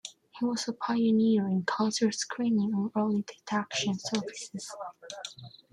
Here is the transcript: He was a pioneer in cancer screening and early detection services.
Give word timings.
He 0.39 0.45
was 0.45 0.67
a 0.67 0.73
pioneer 0.73 1.45
in 1.47 1.63
cancer 1.63 2.11
screening 2.11 2.73
and 2.73 2.89
early 2.97 3.21
detection 3.21 3.99
services. 3.99 4.75